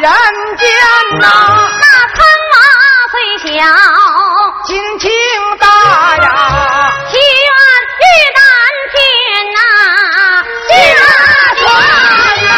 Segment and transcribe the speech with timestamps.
[0.00, 0.10] 人
[0.56, 0.64] 间
[1.18, 1.26] 呐，
[1.78, 1.84] 那
[2.14, 2.18] 苍
[2.50, 2.56] 马
[3.12, 3.60] 虽小，
[4.66, 5.10] 心情
[5.58, 5.66] 大
[6.16, 6.26] 呀，
[7.10, 7.48] 祈愿
[8.00, 8.02] 玉
[8.34, 8.40] 丹
[8.94, 8.96] 天
[9.52, 9.58] 呐，
[10.70, 10.72] 下
[11.58, 11.62] 传
[12.46, 12.48] 呐。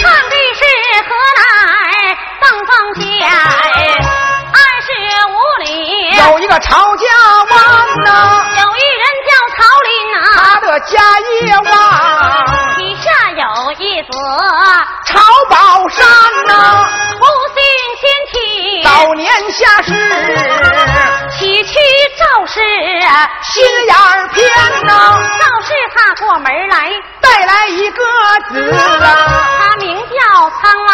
[0.00, 0.62] 唱的是
[1.04, 1.38] 河南
[2.40, 3.04] 凤凤县
[4.50, 4.88] 二十
[5.28, 5.30] 五
[5.64, 5.68] 里，
[6.16, 6.93] 有一个曹
[10.86, 11.64] 家业旺，
[12.76, 14.08] 底下有一子，
[15.06, 16.06] 朝宝山
[16.46, 16.86] 呐，
[17.18, 17.24] 不
[17.54, 17.56] 幸
[18.00, 18.02] 天
[18.32, 19.88] 体，早年下世。
[21.38, 21.72] 崎岖
[22.18, 24.42] 赵氏，心眼儿偏
[24.84, 24.90] 呐，
[25.40, 28.04] 赵氏他过门来，带来一个
[28.50, 29.06] 子啊，
[29.58, 30.92] 他名叫苍娃，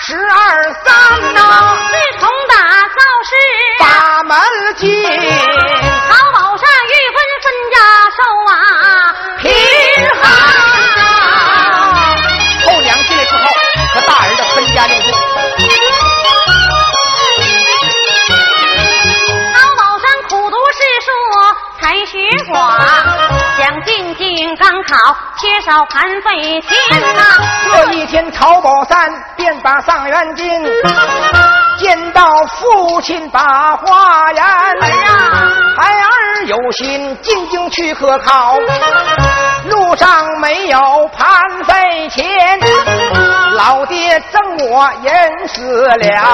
[0.00, 2.54] 十二三呐，自从打
[2.96, 3.36] 赵氏，
[3.80, 4.36] 把门
[4.76, 4.86] 进，
[24.90, 27.22] 好，缺少盘费钱呐、
[27.62, 30.64] 这一天，曹宝山便把上元金，
[31.78, 34.44] 见到父亲把话言
[35.76, 38.56] 孩儿有心进京去科考，
[39.66, 40.78] 路上没有
[41.16, 41.28] 盘
[41.64, 42.26] 费钱，
[43.52, 46.24] 老爹赠我银四两，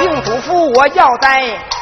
[0.00, 1.40] 并嘱咐我要在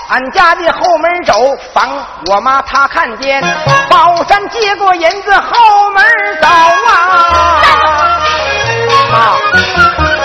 [0.08, 1.32] 俺家的后门走，
[1.72, 1.88] 防
[2.26, 3.42] 我妈她看见。
[3.88, 6.04] 宝山接过银子后门
[6.40, 8.22] 走啊！
[9.12, 10.15] 妈，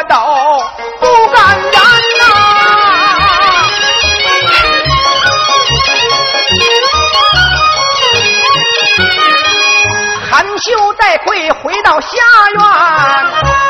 [0.00, 0.16] 我斗
[0.98, 1.72] 不敢言
[2.18, 2.24] 呐、
[10.30, 12.08] 含羞带愧回到下
[12.54, 12.58] 院，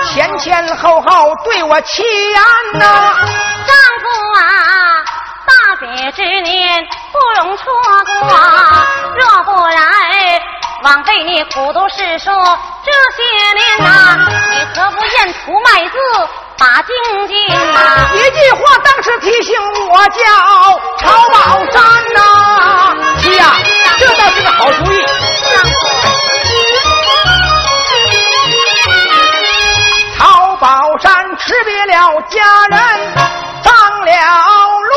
[0.06, 2.40] 前前后后对我欺言
[2.74, 2.86] 呐、
[3.66, 4.06] 丈夫
[4.38, 4.40] 啊，
[5.46, 7.64] 大别之年不容错
[8.20, 8.28] 过，
[9.16, 9.82] 若不然，
[10.82, 12.30] 枉费你苦读诗书
[12.82, 13.22] 这些
[13.54, 14.16] 年呐、
[14.50, 15.94] 你何不验土卖字
[16.56, 19.54] 把经进呐、一句话当时提醒
[19.90, 21.82] 我叫曹宝山
[22.14, 22.18] 呐、
[23.20, 23.52] 妻呀、
[23.98, 25.04] 这倒是个好主意。
[30.18, 32.78] 曹宝山辞别了家人，
[33.64, 33.74] 上
[34.04, 34.10] 了
[34.88, 34.94] 路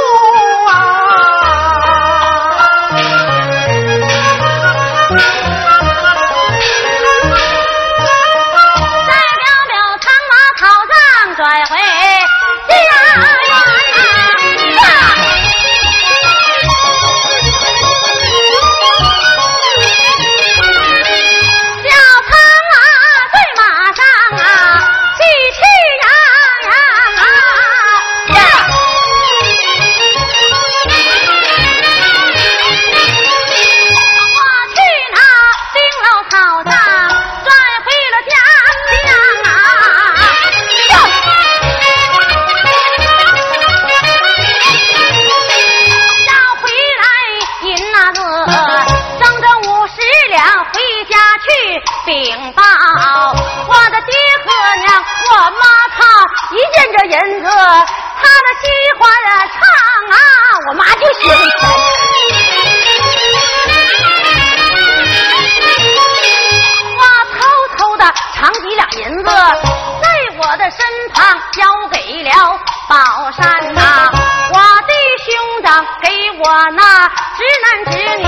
[57.14, 58.66] 银子，他的喜
[58.98, 59.02] 欢
[59.54, 59.62] 唱
[60.10, 60.18] 啊，
[60.68, 61.34] 我妈就喜欢。
[66.98, 67.02] 我
[67.38, 67.38] 偷
[67.78, 70.06] 偷的藏几两银子，在
[70.40, 70.80] 我的身
[71.14, 71.62] 旁交
[71.92, 74.10] 给了宝山呐、
[74.52, 74.92] 我的
[75.24, 77.08] 兄长给我那
[77.38, 78.26] 直男直女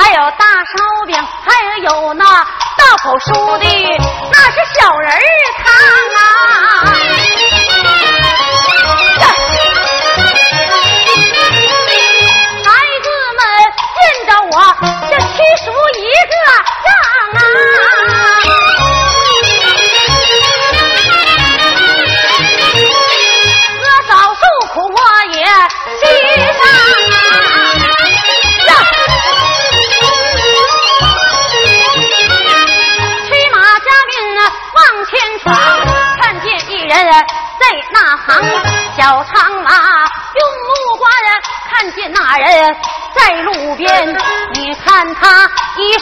[0.00, 1.14] 还有大烧饼，
[1.44, 3.66] 还有那大口酥的，
[4.32, 5.20] 那是小人儿
[5.62, 5.74] 汤
[6.16, 6.29] 啊。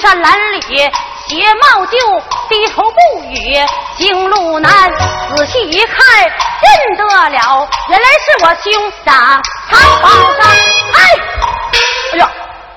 [0.01, 0.91] 他衣衫褴褛。
[1.29, 1.99] 鞋帽旧，
[2.49, 3.61] 低头不语，
[3.97, 4.91] 行路难。
[5.37, 10.09] 仔细一看，认得了，原来是我兄长曹宝
[10.41, 10.49] 山。
[10.95, 10.99] 哎，
[12.15, 12.31] 哎呀，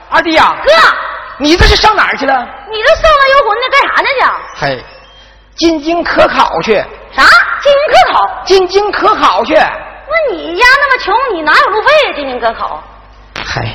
[0.09, 0.71] 二弟呀，哥，
[1.38, 2.45] 你这是上哪儿去了？
[2.69, 4.09] 你这上来游魂的干啥呢？
[4.59, 4.65] 去？
[4.65, 4.85] 嘿，
[5.56, 6.75] 进京科考去。
[7.15, 7.24] 啥？
[7.62, 8.44] 进京科考？
[8.44, 9.53] 进京科考去。
[9.53, 12.13] 那你家那么穷，你哪有路费啊？
[12.17, 12.83] 进京科考？
[13.45, 13.65] 嗨，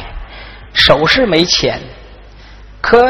[0.75, 1.81] 首饰没钱，
[2.87, 3.05] 可。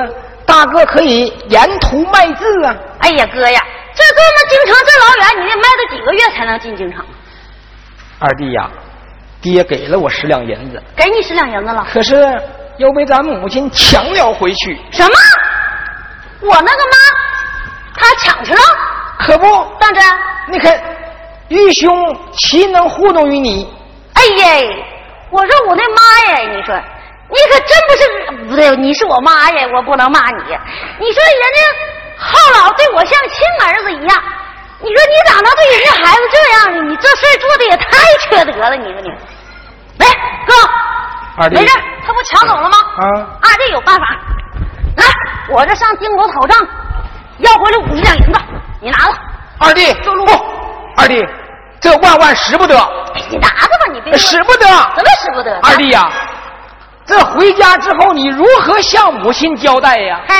[0.46, 2.76] 大哥可以沿途卖字啊！
[3.00, 3.60] 哎呀，哥呀，
[3.92, 7.04] 这这么京城这老远，你得卖到几个月才能进京城？
[8.20, 8.70] 二弟呀，
[9.42, 12.14] 爹给了我十两银子，给你十两银子了，可是
[12.76, 14.80] 又被咱母亲抢了回去。
[14.92, 15.12] 什么？
[16.42, 16.96] 我那个妈，
[17.96, 18.60] 她抢去了？
[19.18, 19.46] 可不，
[19.80, 20.04] 当真？
[20.46, 20.80] 你看，
[21.48, 23.68] 玉兄岂能糊弄于你？
[24.14, 24.76] 哎呀，
[25.30, 26.80] 我说我那妈呀，你说。
[27.28, 30.42] 你可真不是不对，你是我妈呀，我不能骂你。
[30.98, 31.60] 你说人家
[32.16, 34.22] 浩老对我像亲儿子一样，
[34.80, 36.82] 你说你咋能对人家孩子这样呢？
[36.88, 37.86] 你这事做的也太
[38.20, 39.08] 缺德了，你说你。
[39.98, 40.06] 来，
[40.46, 40.54] 哥，
[41.38, 42.76] 二弟，没事，他不抢走了吗？
[42.98, 43.04] 啊，
[43.42, 44.06] 二弟有办法。
[44.96, 45.04] 来，
[45.50, 46.68] 我这上京口讨账，
[47.38, 48.40] 要回来五十两银子，
[48.80, 49.12] 你拿着。
[49.58, 50.26] 二弟，走路。
[50.96, 51.26] 二弟，
[51.80, 52.74] 这万万使不得。
[53.30, 54.16] 你拿着吧，你别。
[54.16, 54.66] 使不得。
[54.94, 55.58] 怎么使不得？
[55.62, 56.10] 二弟呀。
[57.06, 60.20] 这回家之后，你如何向母亲交代呀？
[60.28, 60.34] 嗨，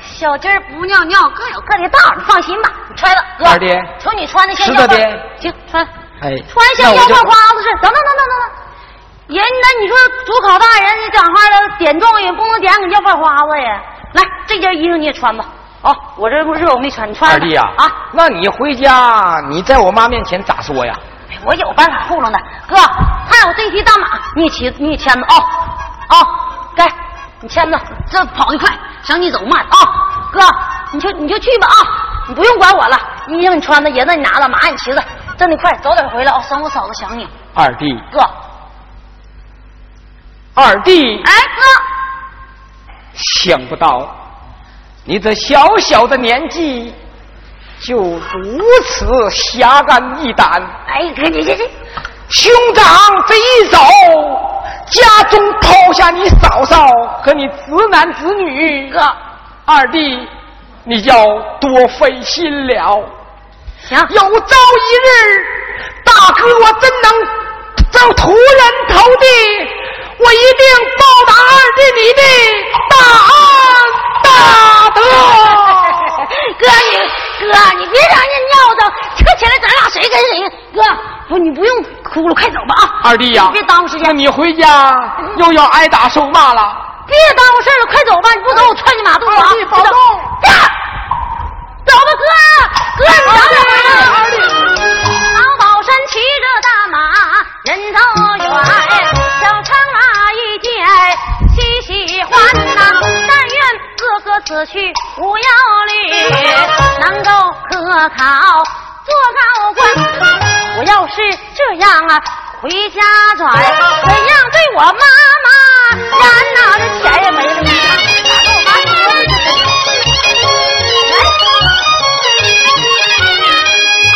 [0.00, 3.50] 小鸡儿不尿尿，各有各的道你放心吧，你穿了，哥。
[3.50, 4.98] 二爹，瞅你穿的像要饭，
[5.38, 5.86] 行穿。
[6.22, 7.78] 哎，穿像腰花花子似的。
[7.82, 9.96] 等等等等等等，人那你说
[10.26, 13.80] 主考大人，你讲话了，点状元不能点个要饭花子呀？
[14.14, 15.44] 来，这件衣裳你也穿吧。
[15.82, 17.30] 哦，我这不热，我没穿，你穿。
[17.30, 20.94] 二弟呀，啊，那你回家，你在我妈面前咋说呀？
[21.44, 22.38] 我有办法糊弄他，
[22.68, 24.06] 哥，还有这匹大马，
[24.36, 25.34] 你骑，你牵着啊。
[26.12, 26.28] 啊，
[26.76, 26.86] 该
[27.40, 27.78] 你签字，
[28.10, 28.70] 这跑得快，
[29.02, 29.76] 想你走慢啊！
[30.30, 30.40] 哥，
[30.92, 31.76] 你就你就去吧啊！
[32.28, 32.98] 你不用管我了，
[33.28, 35.02] 衣裳你穿着，银子你拿着，马你骑着，
[35.38, 36.40] 真的快，早点回来啊！
[36.42, 37.26] 省我嫂子想你。
[37.54, 38.20] 二弟，哥，
[40.54, 41.62] 二弟，哎哥，
[43.14, 44.14] 想不到
[45.04, 46.94] 你这小小的年纪
[47.80, 50.62] 就如此侠肝义胆。
[50.86, 51.70] 哎哥，你这这，
[52.28, 52.84] 兄长
[53.26, 53.78] 这一走。
[54.92, 56.86] 家中抛下你嫂嫂
[57.24, 59.00] 和你子男子女，哥，
[59.64, 60.28] 二弟，
[60.84, 61.24] 你要
[61.60, 63.02] 多费心了。
[63.88, 65.44] 行，有朝一日，
[66.04, 67.10] 大哥我真能
[67.90, 68.38] 这土人
[68.88, 69.26] 头地，
[70.18, 70.62] 我一定
[70.98, 72.22] 报答二弟你的
[72.90, 72.94] 大
[73.28, 73.34] 恩
[74.22, 74.28] 大
[74.90, 75.00] 德。
[76.60, 76.92] 哥，你
[77.46, 78.80] 哥，你别让人尿着，
[79.16, 80.61] 这起来咱俩谁跟谁？
[80.74, 80.82] 哥，
[81.28, 81.84] 不，你不用。
[82.12, 83.08] 哭了，快走吧啊！
[83.10, 84.02] 二弟呀，别耽误时间。
[84.04, 84.94] 那你回家
[85.38, 86.76] 又要挨打受骂了。
[87.06, 88.28] 别耽误事了，快走吧！
[88.34, 89.48] 你不走，我踹你马肚子啊！
[89.70, 89.86] 保重。
[91.86, 92.24] 走吧，哥，
[92.98, 94.00] 哥，你等等。
[94.12, 94.36] 二弟，
[95.32, 96.98] 曹宝山骑着大马，
[97.64, 97.98] 人走
[98.38, 98.44] 远，
[99.40, 99.98] 小长马
[100.32, 100.68] 一见
[101.54, 101.56] 喜
[102.06, 102.30] 喜欢
[102.74, 102.78] 呐。
[103.26, 103.56] 但愿
[103.96, 105.44] 哥哥此去无忧
[105.88, 105.92] 虑，
[107.00, 107.30] 能够
[107.70, 107.72] 科
[108.16, 108.20] 考
[109.06, 109.40] 做高
[109.74, 110.51] 官。
[110.84, 111.14] 要是
[111.54, 112.20] 这样啊，
[112.60, 113.00] 回家
[113.36, 115.48] 转，怎样对我妈妈？
[116.18, 116.24] 然
[116.54, 117.50] 哪这钱也没了，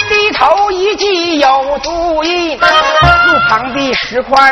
[0.09, 2.59] 低头一记有主意，路
[3.49, 4.51] 旁的石块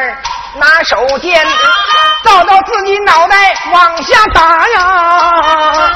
[0.56, 1.44] 拿手尖，
[2.24, 5.90] 照照自己脑袋往下打呀。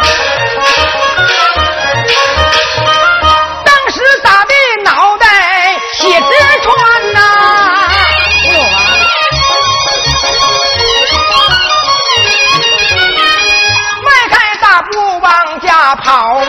[16.03, 16.41] 跑，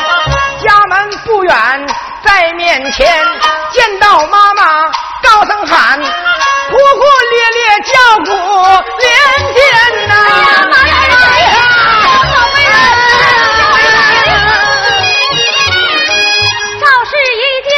[0.64, 1.88] 家门不远
[2.24, 3.26] 在面前，
[3.72, 4.92] 见到妈妈
[5.24, 7.94] 高声喊，活活烈烈叫
[8.26, 8.32] 苦
[9.00, 9.08] 连
[9.54, 9.60] 天
[10.08, 10.14] 呐！
[10.70, 11.46] 妈呀妈呀！
[16.80, 17.72] 赵氏一见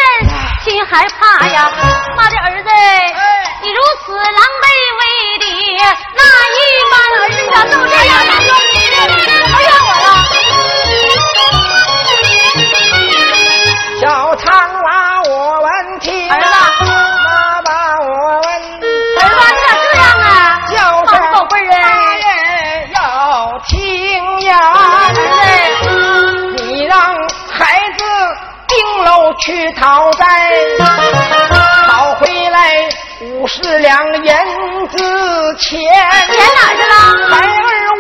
[0.63, 1.71] 心害怕呀，
[2.15, 2.69] 妈的儿子，
[3.61, 4.23] 你如此狼
[29.81, 30.23] 讨债，
[31.87, 32.87] 讨回来
[33.21, 34.31] 五十两银
[34.89, 35.81] 子钱。
[35.81, 36.93] 钱哪去了？
[37.27, 37.49] 孩儿，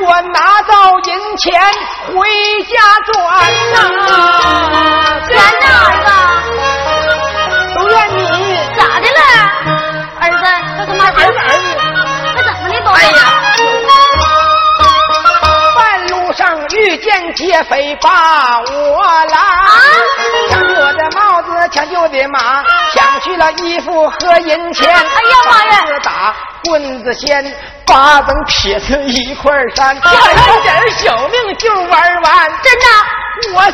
[0.05, 1.59] 我拿到银钱
[2.05, 2.13] 回
[2.65, 3.13] 家转
[3.73, 3.75] 呐。
[5.27, 5.65] 钱哪
[6.05, 6.09] 了？
[7.75, 8.21] 都怨你。
[8.77, 9.19] 咋的了，
[10.21, 10.43] 儿子？
[10.77, 11.01] 这是妈。
[17.01, 19.39] 见劫匪把我拦，
[20.49, 24.89] 抢去我的帽子，抢去我的马，抢去了衣服和银钱。
[24.89, 25.03] 哎呀
[25.49, 25.85] 妈呀！
[26.03, 27.55] 打棍子先，
[27.85, 32.51] 把等撇成一块山，差一点小命就玩完。
[32.61, 32.85] 真的？
[33.55, 33.71] 我说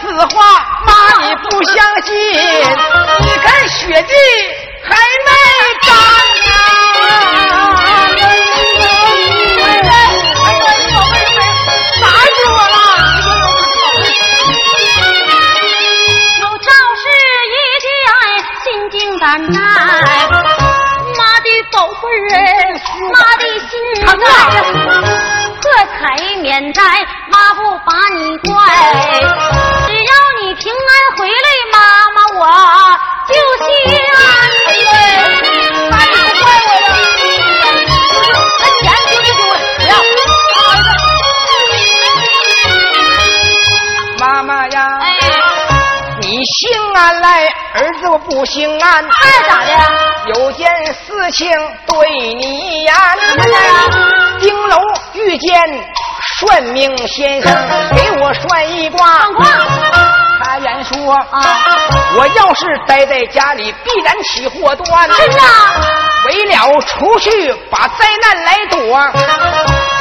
[0.00, 0.36] 此话，
[0.84, 0.92] 妈
[1.24, 2.14] 你不相信？
[3.20, 4.14] 你看雪地
[4.82, 4.90] 还
[5.24, 5.30] 没
[5.86, 5.88] 干
[6.48, 8.05] 呢。
[19.54, 22.36] 妈的宝贝儿，
[23.12, 23.70] 妈的心
[24.04, 24.10] 爱，
[25.60, 25.64] 破
[25.98, 26.00] 财
[26.40, 26.80] 免灾，
[27.30, 28.50] 妈不把你怪。
[47.06, 47.46] 心安来。
[47.74, 49.10] 儿子我不心安，哎
[49.48, 49.70] 咋的？
[50.34, 51.48] 有件事情
[51.86, 52.94] 对你言。
[53.28, 54.38] 什么事啊？
[54.40, 54.76] 丁楼
[55.14, 55.86] 遇见
[56.38, 57.52] 算命先生，
[57.94, 59.06] 给我算一卦。
[60.42, 61.62] 他言说啊，
[62.18, 65.08] 我要是待在家里，必然起祸端。
[65.10, 65.40] 真的。
[66.26, 69.12] 为了出去把灾难来躲，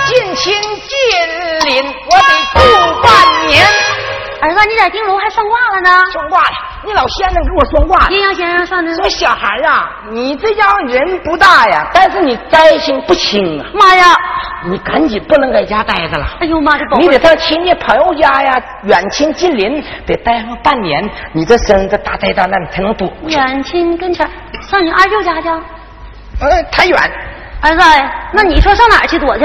[0.07, 3.63] 近亲近邻，我得住半年。
[4.45, 6.05] 儿子，你在丁楼还算卦了呢？
[6.11, 8.07] 算卦了，你老先生给我算卦。
[8.09, 8.93] 阴阳先生算的。
[8.93, 13.65] 说小孩啊，你这家伙人不大呀，但是你灾星不轻啊。
[13.73, 14.05] 妈呀！
[14.67, 16.25] 你赶紧不能在家待着了。
[16.39, 16.97] 哎呦妈这狗！
[16.97, 23.11] 你得上亲戚朋友家呀，远亲近邻得待上半年，你这身子大灾大难才能躲。
[23.27, 24.29] 远亲跟前，
[24.61, 25.49] 上你二舅家去。
[26.41, 26.99] 呃，太远。
[27.61, 27.83] 儿子，
[28.31, 29.43] 那你说上哪儿去躲去？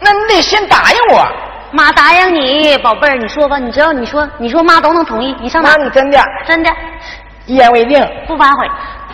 [0.00, 1.26] 那你得先答应我。
[1.72, 5.36] 妈答应你，宝贝儿，你说吧，你只要你说，你说妈都能同意。
[5.40, 5.70] 你上哪？
[5.70, 6.18] 妈，你真的？
[6.44, 6.70] 真的。
[7.46, 8.68] 一言为定，不反悔。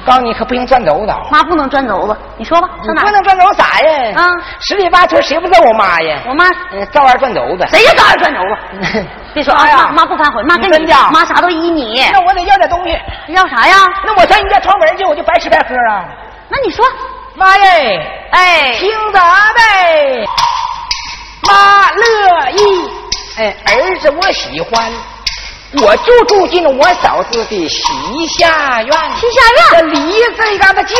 [0.04, 1.14] 告诉你可不行，转轴子。
[1.30, 3.02] 妈不能转轴子，你说吧，上哪？
[3.02, 4.12] 不能转轴啥呀？
[4.16, 4.26] 啊，
[4.60, 6.18] 十里八村谁不知道我妈呀？
[6.26, 6.46] 我妈
[6.90, 7.66] 照样转轴子。
[7.68, 9.06] 谁也照样转轴子。
[9.34, 12.04] 别说啊，妈妈不反悔，妈跟你妈啥都依你。
[12.12, 12.98] 那我得要点东西。
[13.28, 13.76] 要啥呀？
[14.04, 16.04] 那我上你家串门去，我就白吃白喝啊。
[16.48, 16.84] 那你说，
[17.36, 19.20] 妈耶，哎，听着
[19.54, 20.26] 呗，
[21.42, 22.90] 妈乐意。
[23.38, 24.92] 哎，儿子我喜欢，
[25.80, 28.92] 我就住进我嫂子的西下院。
[29.18, 29.40] 西下
[29.76, 30.96] 院，这离这嘎达近，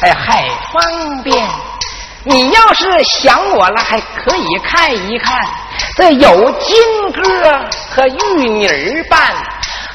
[0.00, 1.46] 哎还方便。
[2.22, 5.40] 你要是想我了，还可以看一看，
[5.96, 6.76] 这有金
[7.12, 7.22] 哥
[7.94, 9.34] 和玉女儿伴，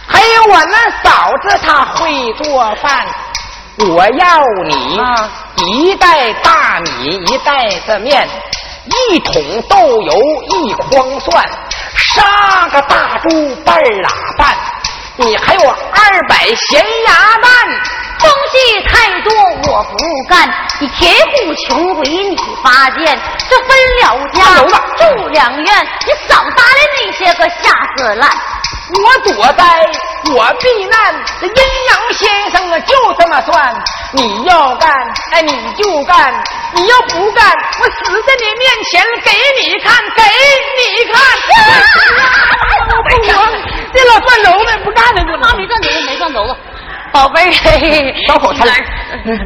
[0.07, 3.05] 还有我那嫂子她会做饭。
[3.77, 8.27] 我要你一袋大米，一袋子面。
[9.09, 10.13] 一桶豆油，
[10.49, 11.49] 一筐蒜，
[11.95, 14.55] 杀个大猪半拉半。
[15.17, 17.51] 你还有二百咸鸭蛋，
[18.19, 19.33] 东西太多
[19.71, 19.97] 我不
[20.29, 20.49] 干。
[20.79, 23.19] 你铁骨穷鬼你发现，
[23.49, 23.69] 这分
[24.01, 24.39] 了家
[24.97, 28.31] 住两院，你少搭理那些个下子烂。
[28.99, 29.63] 我躲灾，
[30.35, 31.53] 我避难，这阴
[31.89, 33.73] 阳先生啊就这么算。
[34.13, 34.91] 你要干，
[35.31, 36.29] 哎你就干；
[36.73, 37.45] 你要不干，
[37.79, 39.31] 我死在你面前给
[39.61, 40.21] 你看，给
[40.77, 41.15] 你看。
[42.91, 43.09] 我
[43.93, 46.55] 这老转轴子不干了，妈没转轴子，没转轴子。
[47.13, 47.51] 宝贝儿，
[48.25, 48.65] 伤口才，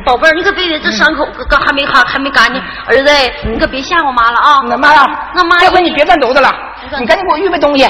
[0.06, 2.62] 宝贝儿，你可别这伤口刚还没还还没干净。
[2.88, 3.12] 儿子，
[3.44, 4.60] 你可别吓唬妈了啊！
[4.68, 6.54] 那妈呀，那妈，这回你别转轴子了，
[7.00, 7.84] 你赶紧给我预备东西。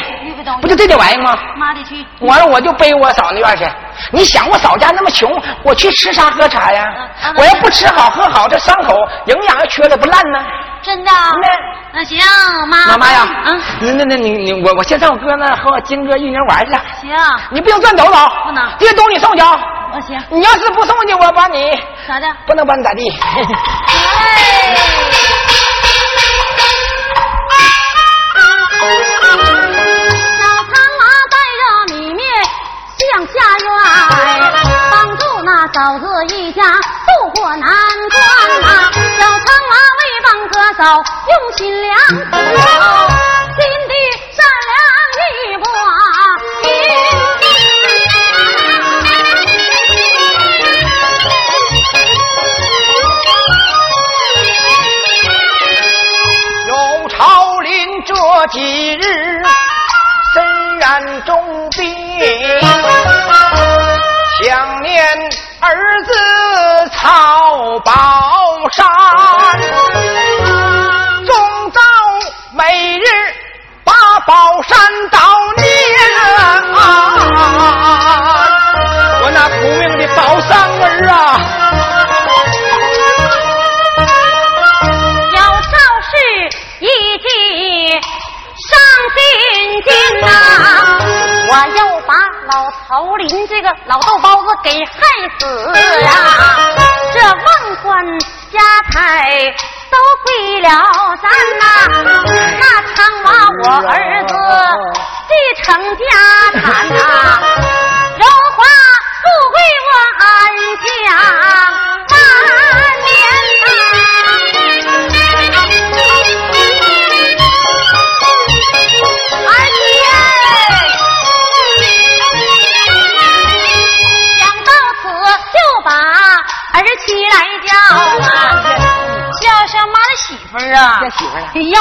[0.61, 1.37] 不就这点玩意吗？
[1.57, 2.05] 妈的去。
[2.19, 3.65] 完了我就背我嫂子院去。
[4.11, 5.31] 你想我嫂家那么穷，
[5.63, 6.83] 我去吃啥喝啥呀？
[7.37, 10.39] 我要不吃好喝好，这伤口营养要缺了不烂呢？
[10.81, 11.11] 真的？
[11.11, 12.19] 那那行，
[12.67, 12.85] 妈。
[12.87, 16.81] 妈妈呀，嗯，那那那你你我我先上我哥那和我金哥玉宁玩去了。
[17.01, 17.09] 行。
[17.49, 18.31] 你不用转走走。
[18.45, 18.69] 不能。
[18.77, 19.41] 这些东西送去。
[19.41, 20.21] 我行。
[20.29, 21.71] 你要是不送去，我把你
[22.07, 22.27] 咋的？
[22.45, 23.09] 不能把你咋地。
[23.87, 24.75] 哎。
[33.15, 33.67] 向下院，
[34.91, 36.05] 帮助那嫂子
[36.35, 36.63] 一家
[37.07, 37.71] 渡过难关
[38.61, 38.91] 啊！
[38.93, 40.83] 小苍娃为帮哥嫂
[41.29, 41.95] 用心良
[42.29, 42.35] 苦，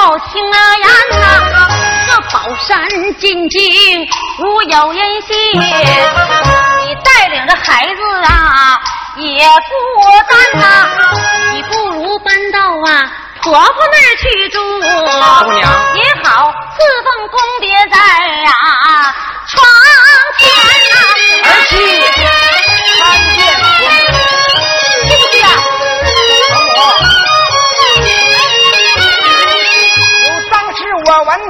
[0.04, 1.25] 媳妇儿了，要听言呐，
[2.06, 2.68] 这宝山
[3.18, 3.58] 进京
[4.38, 8.80] 无有音信，你带领着孩子啊
[9.16, 9.73] 也孤
[10.28, 10.64] 单呐，
[11.52, 13.11] 你不如搬到啊
[13.42, 15.62] 婆婆那儿去住，姑娘。
[15.94, 16.52] 也好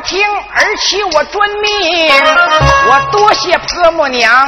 [0.05, 2.13] 听儿妻我遵命，
[2.89, 4.47] 我多谢婆母娘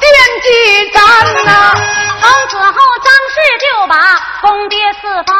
[0.00, 0.10] 惦
[0.42, 1.00] 记咱
[1.44, 1.72] 呐。
[2.20, 2.72] 从此后
[3.04, 3.96] 张氏就把
[4.42, 5.32] 公爹赐放，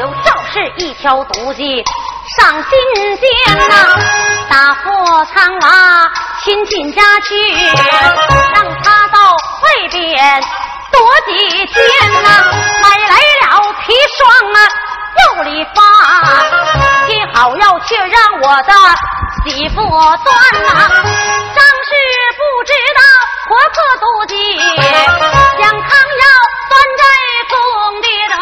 [0.00, 1.84] 有赵氏一条毒计
[2.38, 3.72] 上心间呐，
[4.48, 6.10] 打破苍娃
[6.44, 7.34] 亲进家去，
[8.54, 10.42] 让他到外边
[10.92, 11.32] 躲几
[11.66, 12.28] 天呐，
[12.80, 13.84] 买来了砒
[14.16, 14.85] 霜啊。
[15.18, 15.80] 又理发，
[17.06, 18.72] 今好药却让我的
[19.44, 20.28] 媳妇端
[20.64, 20.68] 呐。
[21.54, 21.90] 张氏
[22.36, 23.00] 不知道
[23.48, 24.34] 婆婆妒忌，
[25.60, 26.24] 将汤药
[26.68, 27.02] 端在
[27.48, 27.54] 公
[28.02, 28.34] 爹的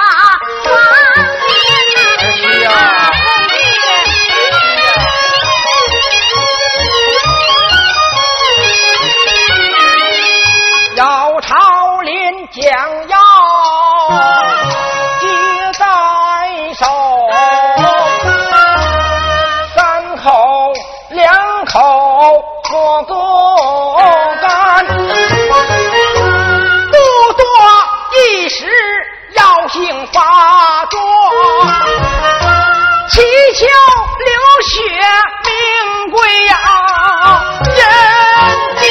[30.12, 31.00] 发作，
[33.10, 33.20] 祈
[33.54, 33.66] 求
[34.24, 34.32] 流
[34.68, 34.72] 血
[35.44, 36.56] 命归啊
[37.64, 37.74] 人
[38.80, 38.82] 间。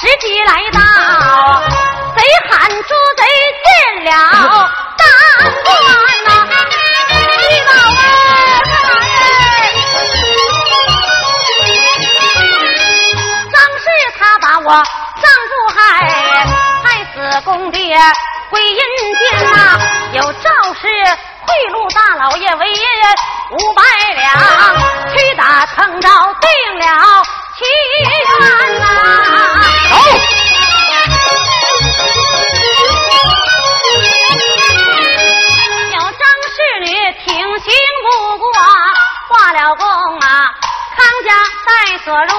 [0.00, 0.78] 时机来到，
[2.14, 2.76] 贼喊捉
[3.16, 3.22] 贼
[3.64, 3.68] 见
[4.04, 4.08] 了
[5.68, 5.92] 不难
[6.24, 6.30] 呐
[7.36, 8.00] 李老儿
[8.64, 9.28] 人嘛呀
[13.52, 13.86] 张氏
[14.18, 14.66] 他把我
[15.20, 15.78] 葬入海
[16.82, 17.78] 害死公爹
[18.50, 18.80] 归阴
[19.18, 19.20] 间
[19.52, 19.78] 呐
[20.14, 20.88] 有赵氏
[21.46, 22.80] 贿赂大老爷为人
[23.50, 23.82] 五百
[24.14, 24.24] 两
[25.14, 26.08] 屈打成招
[26.40, 27.22] 定了
[27.58, 27.66] 亲
[42.08, 42.37] 带锁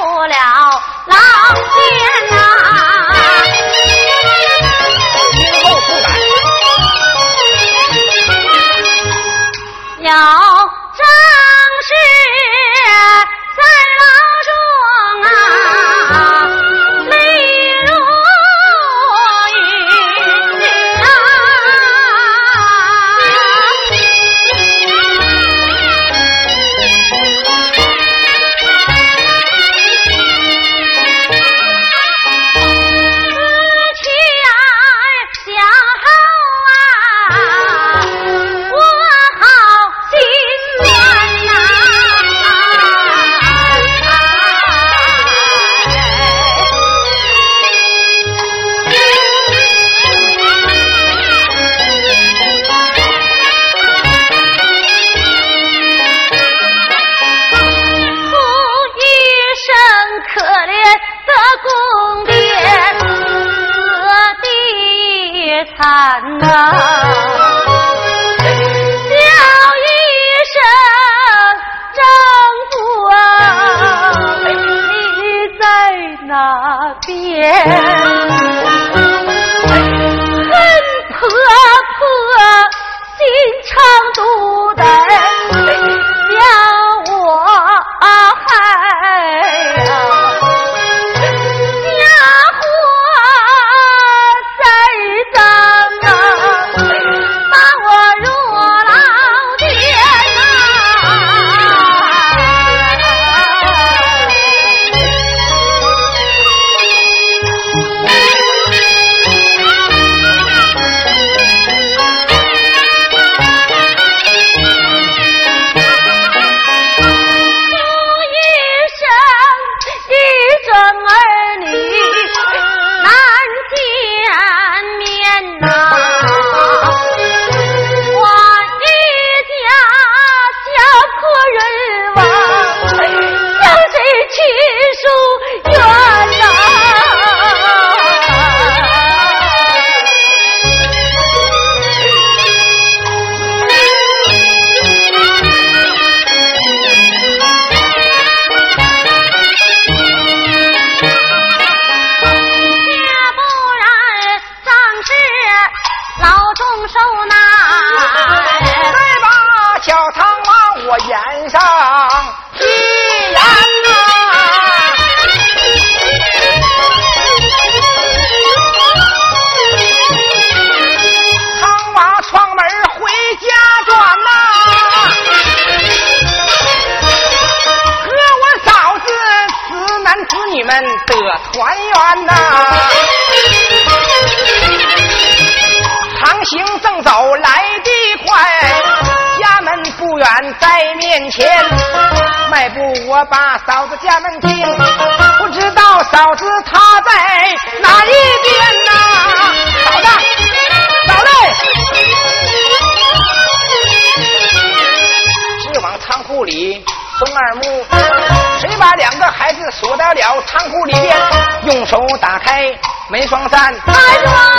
[213.09, 213.73] 开门双山，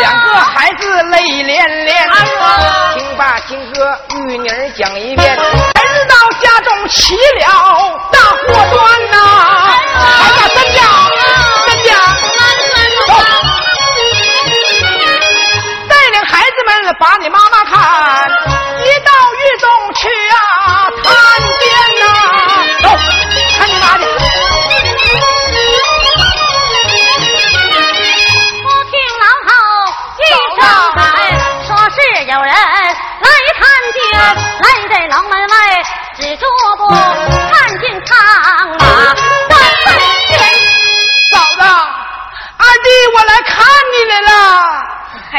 [0.01, 1.93] 两个孩子泪涟涟。
[2.95, 5.39] 听罢听哥玉女儿讲一遍。
[6.09, 9.40] 到家中起了大祸端呐！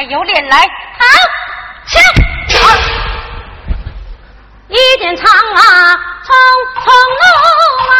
[0.01, 0.57] 还有脸来？
[0.57, 0.65] 好，
[1.85, 2.01] 请。
[4.67, 6.33] 一点长啊，匆
[6.81, 7.23] 匆路
[7.87, 7.93] 来，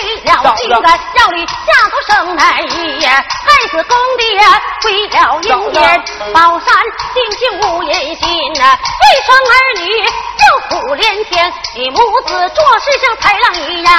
[0.00, 1.52] 为了心肝，要你下
[1.90, 2.66] 头生来害
[3.70, 4.24] 死公爹
[4.82, 6.74] 归了阴间，宝山
[7.14, 8.64] 定情无言心呐，
[9.04, 9.52] 一双儿
[9.84, 9.84] 女
[10.38, 13.92] 叫苦连天，你母子做事像豺狼一样，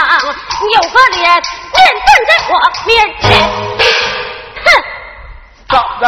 [0.62, 2.52] 你有个脸面站在我
[2.86, 2.90] 面
[3.22, 3.30] 前，
[4.66, 4.68] 哼！
[5.70, 6.04] 嫂子，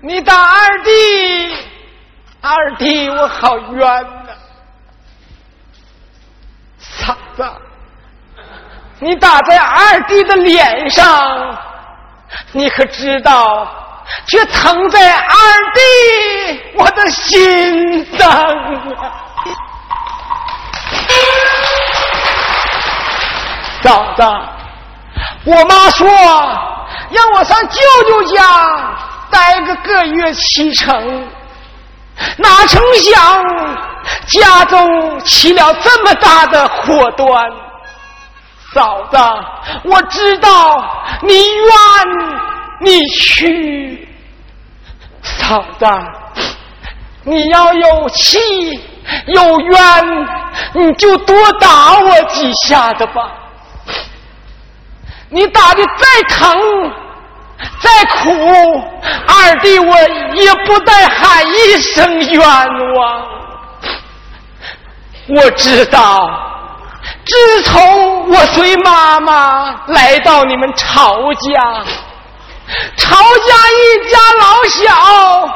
[0.00, 1.56] 你打二弟，
[2.40, 4.17] 二弟我好冤
[7.38, 7.48] 子。
[8.98, 11.56] 你打在二弟的脸上，
[12.50, 13.66] 你可知道，
[14.26, 15.30] 却疼在二
[15.72, 19.12] 弟我的心脏啊！
[23.84, 24.22] 嫂子，
[25.44, 26.08] 我妈说
[27.10, 28.42] 让我上舅舅家
[29.30, 31.28] 待个个月七成，
[32.36, 33.42] 哪成想
[34.26, 37.50] 家中起了这么大的祸端。
[38.74, 39.16] 嫂子，
[39.84, 41.74] 我知道你冤，
[42.80, 44.08] 你去。
[45.22, 45.86] 嫂子，
[47.24, 48.38] 你要有气
[49.26, 50.28] 有冤，
[50.74, 53.32] 你就多打我几下子吧。
[55.30, 56.56] 你打的再疼
[57.80, 58.82] 再苦，
[59.26, 59.96] 二弟我
[60.34, 62.40] 也不带喊一声冤
[62.94, 63.22] 枉。
[65.28, 66.44] 我知道。
[67.24, 71.84] 自从我随妈妈来到你们曹家，
[72.96, 75.46] 曹家一家老小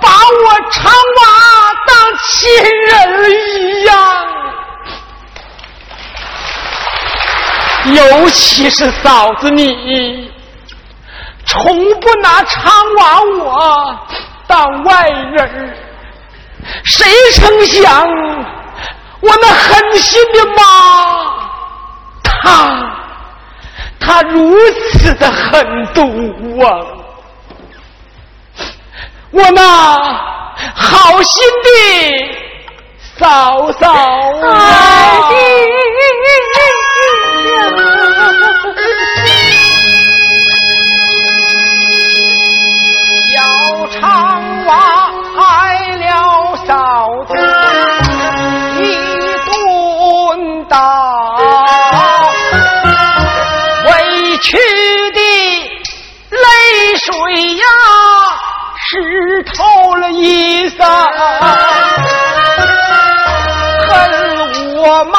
[0.00, 1.22] 把我长娃
[1.86, 2.50] 当亲
[2.86, 3.94] 人一样，
[7.94, 10.30] 尤其是嫂子你，
[11.46, 11.60] 从
[12.00, 13.98] 不拿长娃我
[14.46, 15.76] 当外人
[16.84, 18.06] 谁成想？
[19.20, 20.62] 我那狠心的妈，
[22.24, 22.42] 她，
[24.00, 24.58] 她如
[24.90, 26.66] 此的狠毒啊！
[29.30, 29.62] 我那
[30.74, 31.68] 好心的
[33.16, 33.92] 嫂嫂
[34.44, 35.30] 啊！
[44.02, 44.70] 长娃
[45.38, 45.44] 挨
[45.96, 46.10] 了
[46.66, 47.30] 嫂子。
[48.80, 48.82] 一
[49.46, 50.74] 顿打
[53.86, 53.90] 委
[54.38, 54.58] 屈
[55.12, 55.20] 的
[56.30, 56.40] 泪
[56.96, 57.10] 水
[57.54, 57.64] 呀，
[58.76, 60.80] 湿透了衣裳。
[63.88, 63.90] 恨
[64.78, 65.18] 我妈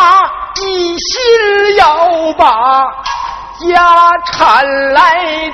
[0.61, 2.43] 一心要把
[3.71, 3.71] 家
[4.33, 4.99] 产来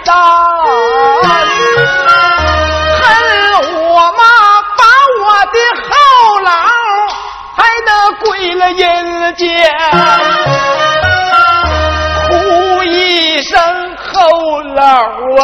[0.03, 0.15] 担，
[3.99, 4.23] 我妈
[4.77, 4.81] 把
[5.25, 5.91] 我的后
[6.39, 6.49] 老。
[7.57, 9.45] 还得归了阴间，
[12.29, 12.31] 哭
[12.83, 13.59] 一声
[13.97, 14.81] 后老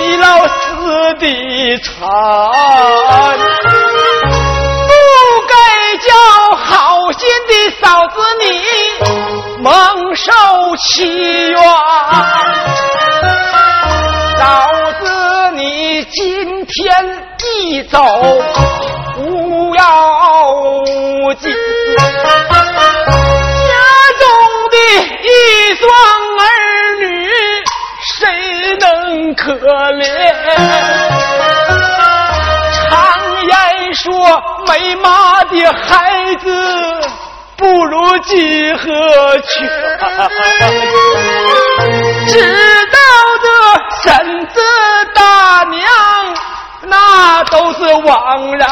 [0.00, 1.92] 你老死的惨，
[4.88, 4.92] 不
[5.46, 5.54] 该
[5.98, 6.10] 叫
[6.56, 8.44] 好心的嫂子你
[9.62, 10.32] 蒙受
[10.78, 11.06] 欺
[11.50, 11.62] 冤，
[14.40, 14.42] 嫂
[16.10, 16.92] 今天
[17.38, 17.98] 一走。
[19.14, 19.82] 不要
[21.34, 21.52] 紧，
[23.68, 23.72] 家
[24.18, 24.24] 中
[24.70, 24.76] 的
[25.22, 25.26] 一
[25.76, 25.82] 双
[26.38, 26.42] 儿
[26.98, 27.04] 女，
[28.18, 28.20] 谁
[28.80, 29.52] 能可
[29.92, 30.02] 怜？
[32.74, 32.88] 常
[33.46, 33.52] 言
[33.94, 34.10] 说，
[34.66, 36.44] 没妈的孩子
[37.56, 39.50] 不如几何全。
[42.26, 42.32] 知
[42.86, 43.01] 道的
[44.02, 44.60] 婶子
[45.14, 45.82] 大娘。
[46.84, 48.68] 那都是枉然。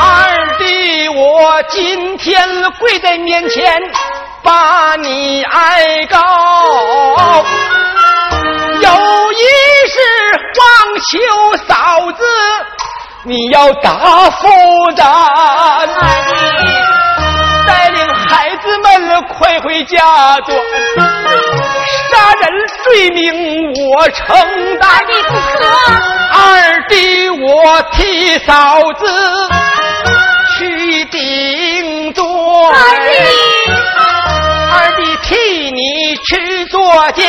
[0.00, 2.42] 二弟，我今天
[2.78, 3.78] 跪在面前，
[4.42, 6.18] 把你哀告，
[8.80, 9.44] 有一
[9.88, 10.00] 事
[10.58, 10.64] 望
[10.98, 11.10] 求
[11.68, 12.24] 嫂子，
[13.24, 13.90] 你要答
[14.30, 15.04] 复咱。
[17.66, 19.96] 带领孩子们快回家
[20.40, 20.54] 做，
[22.10, 22.50] 杀人
[22.84, 24.24] 罪名我承
[24.78, 24.90] 担。
[24.90, 25.58] 二弟不可。
[26.34, 26.40] 二
[26.88, 29.04] 弟，我替嫂子
[30.56, 32.24] 去顶罪。
[32.24, 32.74] 二
[33.06, 33.10] 弟，
[34.72, 35.36] 二弟替
[35.70, 37.22] 你去坐监，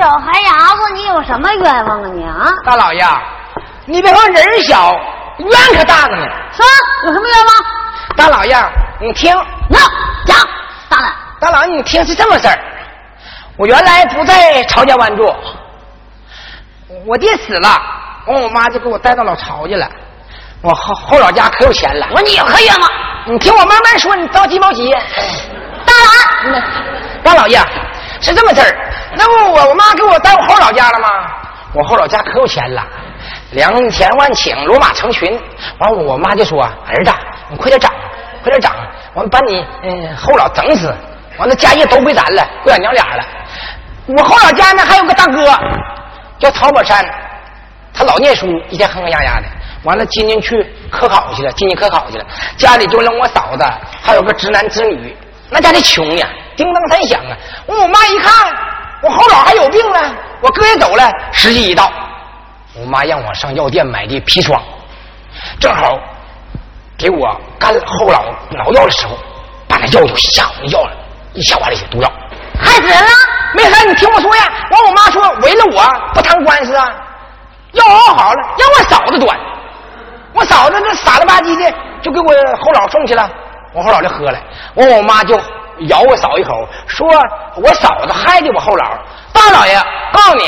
[0.00, 2.46] 小孩伢子，你有什么冤枉啊你啊？
[2.64, 3.04] 大老爷，
[3.84, 4.98] 你别看人小，
[5.36, 6.26] 冤可大着呢。
[6.52, 6.64] 说，
[7.04, 8.16] 有什么冤枉？
[8.16, 8.56] 大老爷，
[8.98, 9.30] 你听。
[9.68, 9.78] 那
[10.24, 10.38] 讲，
[10.88, 11.12] 大人。
[11.38, 12.58] 大老爷，你听是这么事儿。
[13.58, 15.34] 我原来不在曹家湾住。
[17.06, 17.68] 我爹死了，
[18.24, 19.86] 完我妈就给我带到老曹家了。
[20.62, 22.06] 我后后老家可有钱了。
[22.12, 22.90] 我说你有何冤枉？
[23.26, 24.90] 你听我慢慢说，你着急毛急。
[25.84, 25.92] 大
[26.48, 26.62] 郎，
[27.22, 27.60] 大老爷
[28.20, 28.76] 是这么事儿。
[29.16, 31.08] 那不我我妈给我带我后老家了吗？
[31.72, 32.84] 我后老家可有钱了，
[33.52, 35.40] 良田万顷，骡马成群。
[35.78, 37.12] 完我妈就说：“儿子，
[37.48, 37.92] 你快点长，
[38.42, 38.74] 快点长，
[39.14, 40.94] 完把你嗯后老整死。
[41.38, 43.24] 完了家业都归咱了，归俺娘俩了。
[44.06, 45.56] 我后老家呢还有个大哥。”
[46.40, 47.04] 叫曹宝山，
[47.92, 49.46] 他老念书，一天哼哼呀呀的。
[49.84, 52.24] 完了，今年去科考去了，今年科考去了。
[52.56, 53.64] 家里就扔我嫂子，
[54.02, 55.14] 还有个侄男侄女。
[55.50, 57.36] 那家里穷呀，叮当三响啊。
[57.66, 58.32] 我我妈一看，
[59.02, 59.98] 我后脑还有病呢，
[60.40, 61.10] 我哥也走了。
[61.32, 61.90] 时机一到，
[62.74, 64.60] 我妈让我上药店买的砒霜，
[65.58, 65.98] 正好
[66.98, 69.16] 给我干后脑挠药的时候，
[69.66, 70.92] 把那药就下药了，
[71.34, 72.12] 一下完了些毒药，
[72.58, 73.08] 害死人了。
[73.54, 74.44] 没事，你听我说呀。
[74.70, 76.92] 完，我妈说为了我不谈官司啊，
[77.72, 79.36] 药熬好了让我嫂子端，
[80.32, 83.28] 我嫂子那傻了吧唧的就给我后脑送去了，
[83.72, 84.38] 我后脑就喝了，
[84.74, 85.36] 完我妈就
[85.88, 87.08] 咬我嫂一口，说
[87.56, 88.98] 我嫂子害的我后老。
[89.32, 89.74] 大老爷
[90.12, 90.44] 告诉你，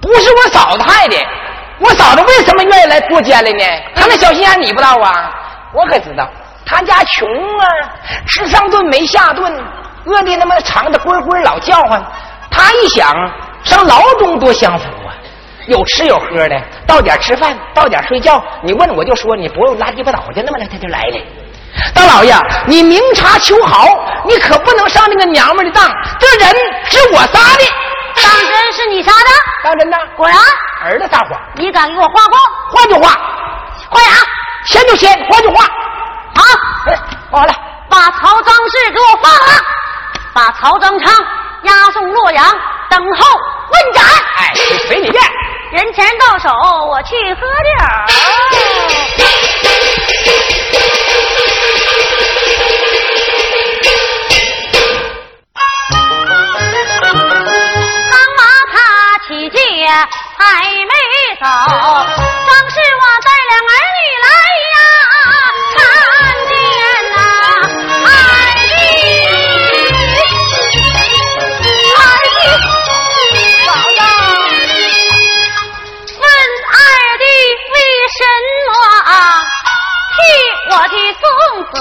[0.00, 1.16] 不是我嫂子害的，
[1.80, 3.64] 我嫂子为什么愿意来过监来呢？
[3.94, 5.34] 他那小心眼你不知道啊？
[5.74, 6.26] 我可知道，
[6.64, 7.66] 他家穷啊，
[8.26, 9.52] 吃上顿没下顿，
[10.06, 12.02] 饿的他妈肠子咕咕老叫唤。
[12.50, 13.14] 他一想
[13.64, 15.12] 上牢中多享福啊，
[15.66, 18.42] 有吃有喝的，到点吃饭，到点睡觉。
[18.62, 21.20] 你问我就说，你不用拉鸡巴倒去，那么来他就来了。
[21.94, 22.34] 大老爷，
[22.66, 23.86] 你明察秋毫，
[24.24, 25.90] 你可不能上那个娘们的当。
[26.18, 27.64] 这人是我杀的，
[28.16, 29.30] 当真是你杀的？
[29.64, 29.96] 当真的。
[30.16, 30.36] 果然，
[30.84, 32.38] 儿子撒谎，你敢给我画画？
[32.70, 33.10] 画就画，
[33.90, 34.24] 画啥？
[34.66, 35.64] 签就签，画就画。
[35.64, 36.42] 好，
[36.86, 36.98] 哎，
[37.30, 37.54] 画完了。
[37.88, 39.62] 把曹彰氏给我放了，
[40.34, 41.26] 把曹彰昌
[41.62, 42.44] 押送洛阳，
[42.90, 43.26] 等候
[43.70, 44.04] 问斩。
[44.36, 44.52] 哎，
[44.86, 45.22] 随你便。
[45.70, 46.48] 人前到手，
[46.86, 47.76] 我去喝点
[59.90, 60.92] 还没
[61.40, 61.50] 走，张
[62.70, 64.26] 氏我带领儿女来
[64.68, 64.76] 呀，
[65.74, 65.76] 看
[66.48, 66.52] 见
[67.14, 67.16] 呐
[68.04, 68.08] 二
[68.68, 68.70] 弟，
[71.96, 72.36] 二弟，
[73.64, 74.00] 嫂子，
[76.20, 76.22] 问
[76.74, 76.76] 二
[77.18, 77.22] 弟
[77.74, 77.76] 为
[78.16, 78.20] 什
[78.66, 78.70] 么
[80.14, 80.18] 替
[80.70, 81.22] 我的送
[81.72, 81.74] 子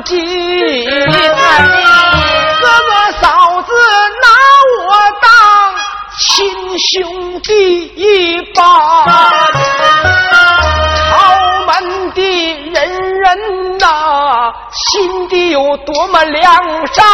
[0.00, 0.84] 门进。
[2.60, 3.72] 哥哥嫂子
[4.22, 4.26] 拿
[4.78, 4.88] 我
[5.20, 5.26] 当
[6.18, 6.28] 亲
[6.78, 7.48] 兄弟
[7.96, 8.58] 一般，
[11.10, 11.10] 朝
[11.66, 11.70] 门
[12.12, 12.18] 的
[12.70, 12.78] 人
[13.20, 13.84] 人呐，
[14.90, 16.54] 心底有多么良
[16.92, 17.04] 善，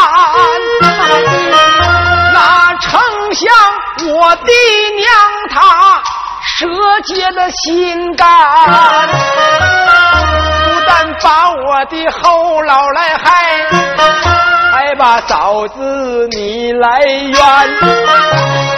[2.32, 3.00] 哪丞
[3.34, 3.48] 相
[4.08, 4.52] 我的
[4.96, 5.06] 娘
[5.50, 6.02] 她
[6.58, 6.66] 舍
[7.06, 8.26] 解了心肝。
[11.22, 13.66] 把我的后老来害，
[14.72, 17.34] 还把嫂子你来冤。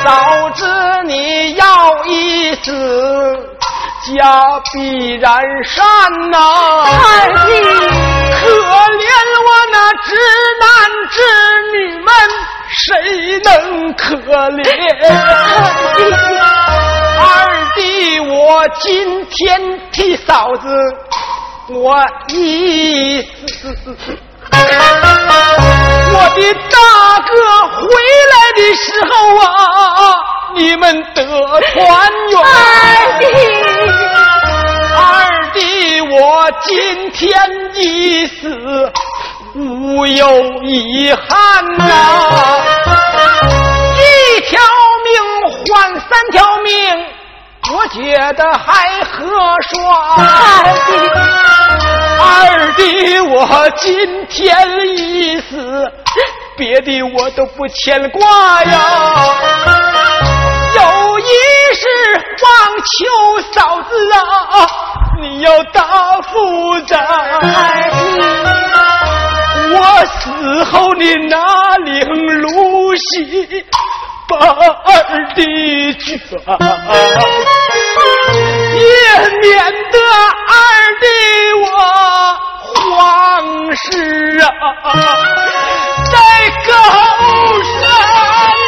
[0.04, 0.64] 早知
[1.04, 2.70] 你要一死，
[4.16, 5.84] 家必然散
[6.30, 6.88] 呐、二
[7.46, 7.50] 弟
[8.32, 8.46] 可
[8.96, 9.04] 怜
[9.44, 10.08] 我那直
[10.60, 10.66] 男
[11.10, 11.16] 直
[11.72, 12.08] 女们，
[12.70, 13.46] 谁能
[13.94, 14.06] 可
[14.50, 14.62] 怜？
[17.20, 17.26] 二
[17.74, 20.68] 弟，我今天替嫂子
[21.70, 23.76] 我一死，
[24.50, 26.40] 我的
[26.70, 26.78] 大
[27.26, 27.30] 哥
[27.76, 27.84] 回
[28.32, 29.46] 来的时候啊，
[30.54, 32.40] 你们得团圆。
[32.40, 33.24] 二弟，
[34.96, 34.98] 二
[35.52, 37.28] 弟，我今天
[37.74, 38.90] 一死，
[39.54, 40.26] 无有
[40.62, 41.84] 遗憾呐、
[43.94, 44.58] 一条
[45.04, 45.12] 命
[45.66, 46.72] 换三条命，
[47.74, 49.28] 我觉得还合
[49.70, 49.76] 算。
[52.20, 54.56] 二弟我今天
[54.96, 55.92] 一死，
[56.56, 58.80] 别的我都不牵挂呀。
[60.74, 61.24] 有一
[61.74, 61.86] 事
[62.42, 62.48] 望
[62.82, 62.92] 求
[63.52, 64.16] 嫂子啊，
[65.20, 65.82] 你要答
[66.22, 66.98] 复的。
[69.70, 69.76] 我
[70.20, 72.06] 死后你拿领
[72.40, 73.64] 露西
[74.28, 76.18] 把二弟卷，
[78.78, 79.98] 也免得
[80.48, 80.54] 二
[81.00, 81.06] 弟
[81.62, 81.66] 我
[82.74, 84.46] 慌失啊
[86.10, 86.16] 在
[86.66, 86.72] 高
[87.80, 88.67] 山。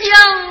[0.00, 0.41] 传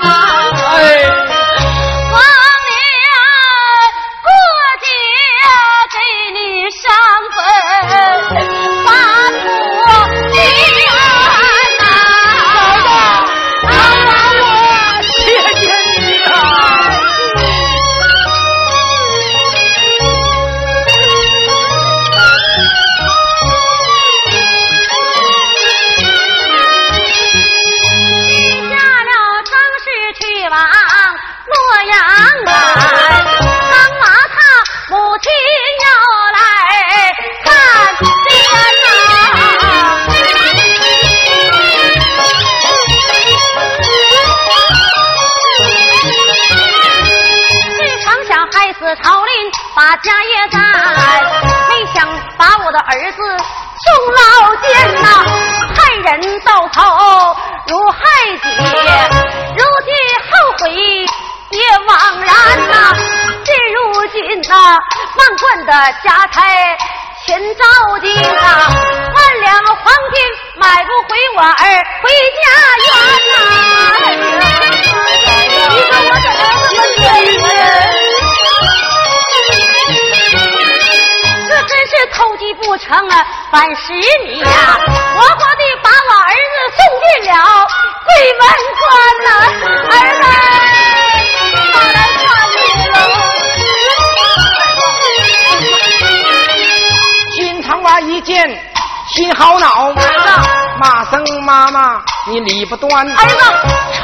[102.28, 102.92] 你理不端。
[103.10, 103.36] 儿子，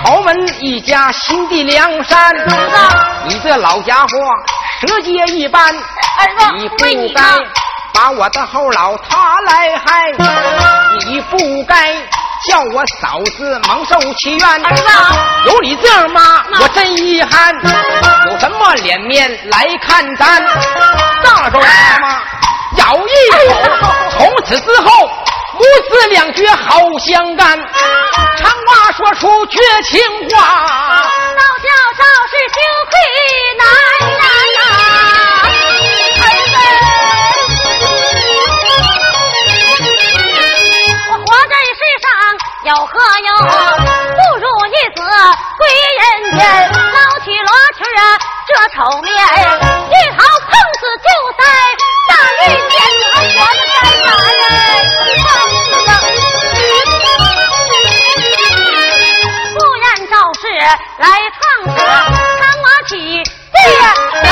[0.03, 2.35] 朝门一家心地良善。
[2.35, 4.09] 儿子，你这老家伙，
[4.81, 5.61] 蛇蝎一般。
[5.63, 7.21] 儿子，你不该。
[7.93, 10.11] 把我的后老他来害，
[11.07, 11.95] 你不该
[12.47, 14.65] 叫我嫂子蒙受其冤。
[14.65, 14.83] 儿子，
[15.45, 17.53] 有你这样妈，我真遗憾。
[18.29, 20.43] 有什么脸面来看咱？
[21.23, 22.19] 大周妈妈
[22.77, 25.09] 咬一口，从此之后
[25.57, 27.57] 母子两绝好相干。
[28.37, 29.99] 长话说出绝情
[30.29, 32.57] 话，老叫赵氏羞
[32.89, 32.93] 愧
[33.57, 33.61] 难
[34.17, 34.21] 当。
[41.09, 42.05] 我活在世上！
[42.65, 42.91] 有何
[43.25, 43.29] 用？
[44.15, 44.97] 不如一死
[45.57, 45.61] 归
[45.97, 46.01] 人
[46.37, 46.39] 间。
[46.71, 48.01] 捞起罗裙啊，
[48.47, 51.41] 这丑面，一头碰死就在
[52.09, 52.39] 大狱
[52.69, 52.73] 前。
[53.13, 54.45] 我的该啥人？
[60.97, 61.07] 来
[61.65, 62.95] 唱歌，唱我起，
[63.53, 63.93] 对呀，
[64.23, 64.27] 老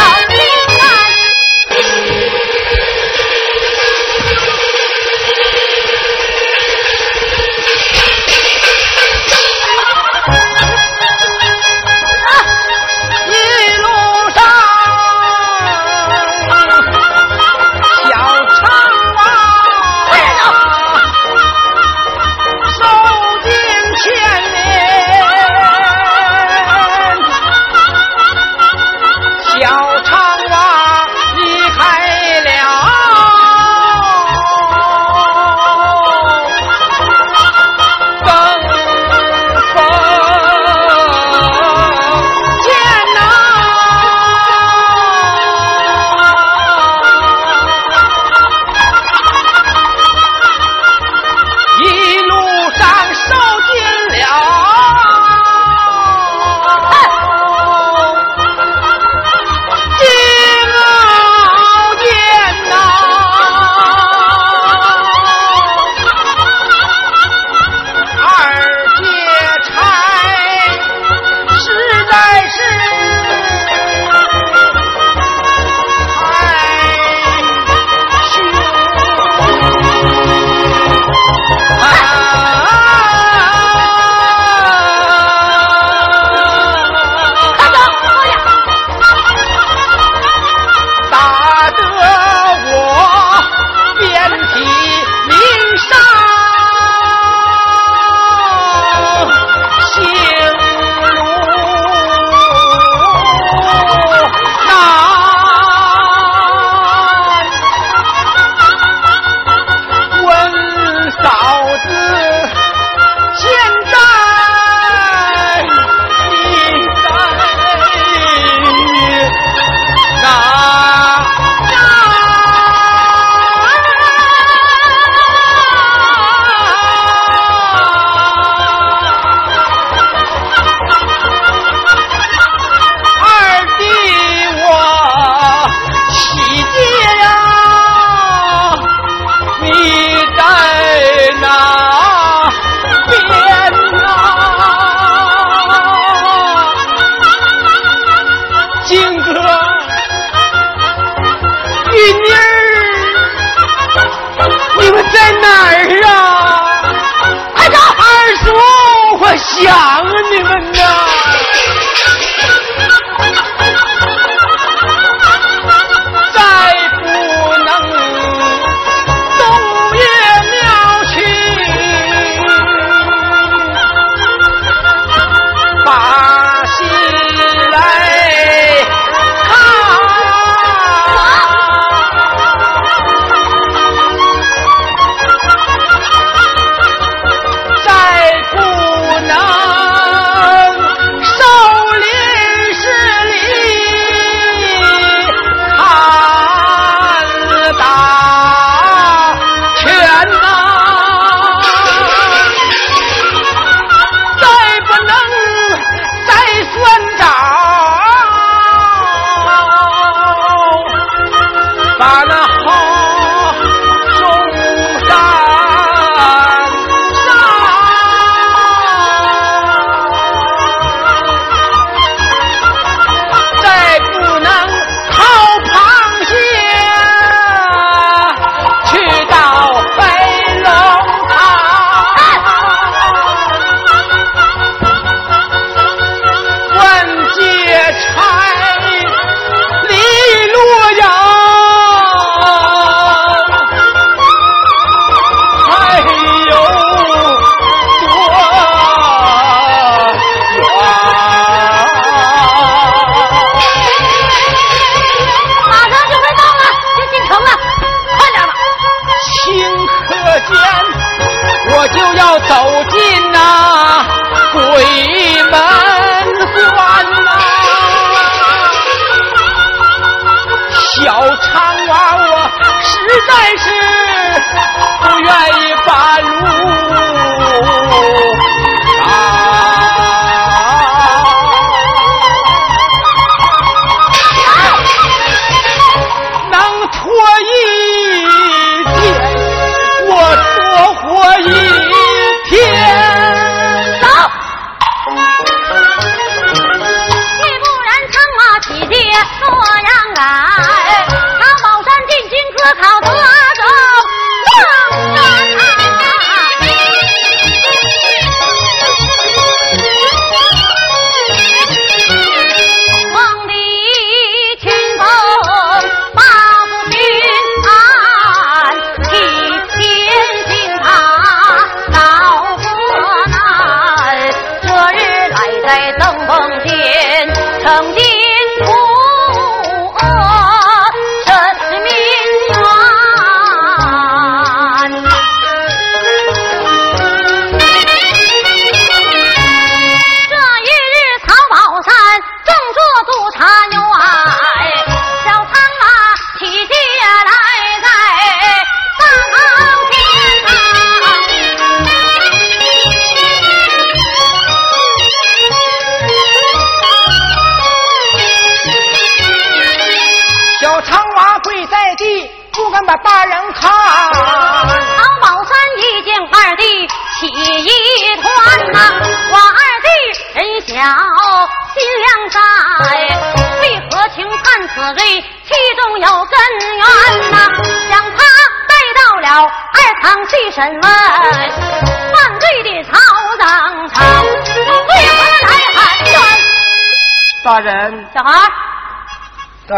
[388.16, 388.32] 小孩，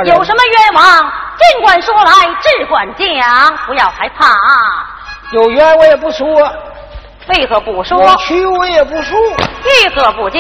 [0.06, 4.32] 有什么冤枉，尽管说来，只管讲，不要害怕。
[5.32, 6.28] 有冤我也不说，
[7.30, 8.16] 为何不说？
[8.18, 9.20] 屈我也不说，
[9.64, 10.40] 为何不讲？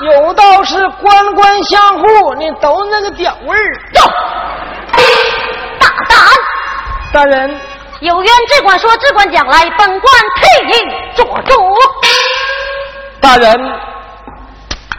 [0.00, 3.80] 有道是官官相护，你都那个屌味儿。
[3.94, 4.10] 走，
[5.78, 6.18] 大胆！
[7.12, 7.60] 大人。
[8.00, 11.54] 有冤只管说，只管讲来，本官替你做主。
[13.20, 13.80] 大人，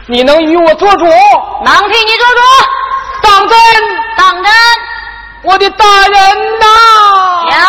[0.06, 1.04] 你能与我做主？
[1.04, 2.40] 能替你做主。
[3.22, 3.58] 当真？
[4.16, 4.52] 当真。
[5.42, 6.66] 我的大人呐！
[7.50, 7.66] 呀。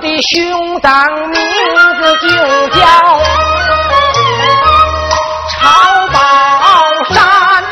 [0.00, 0.90] 的兄长
[1.28, 1.38] 名
[1.98, 2.28] 字就
[2.70, 2.80] 叫
[5.50, 5.58] 曹
[6.08, 6.18] 宝
[7.10, 7.14] 山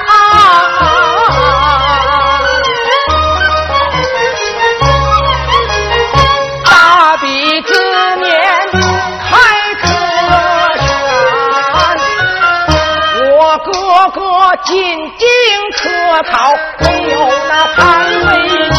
[0.06, 0.10] 啊，
[6.66, 6.68] 大
[7.16, 7.26] 笔
[7.62, 7.72] 之
[8.16, 8.28] 年
[9.30, 9.30] 开
[9.80, 9.86] 科
[10.84, 10.86] 选，
[13.38, 13.70] 我哥
[14.10, 14.20] 哥
[14.64, 14.76] 进
[15.16, 15.26] 京
[15.76, 15.88] 科
[16.30, 16.36] 考，
[16.80, 17.16] 没有
[17.48, 17.76] 那潘
[18.26, 18.30] 为
[18.72, 18.78] 钱，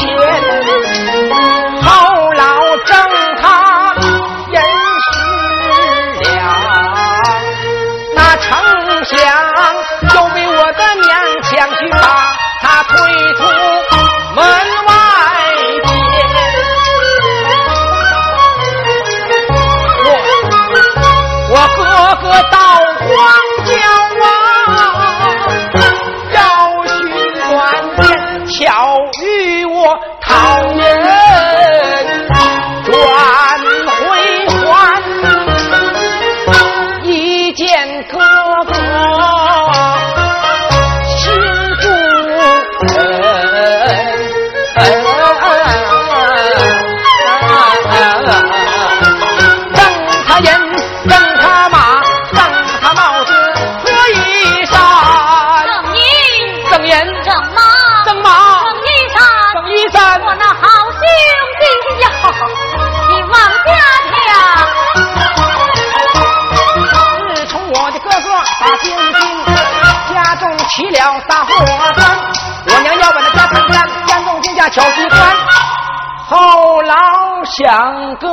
[78.20, 78.28] 哥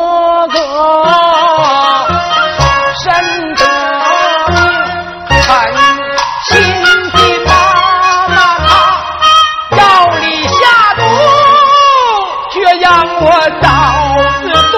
[0.48, 0.56] 哥，
[3.02, 3.04] 深
[3.54, 3.62] 得
[5.30, 5.44] 狠
[6.44, 6.50] 心
[7.12, 7.50] 的妈
[8.28, 8.34] 妈，
[8.66, 8.70] 她
[9.76, 9.80] 药
[10.18, 10.54] 里下
[10.96, 11.00] 毒，
[12.52, 12.86] 却让
[13.20, 13.24] 我
[13.62, 13.64] 脑
[14.40, 14.76] 子断，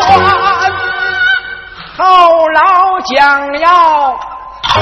[1.96, 2.02] 后
[2.50, 2.60] 老
[3.00, 3.16] 将
[3.60, 3.66] 要
[4.62, 4.76] 喝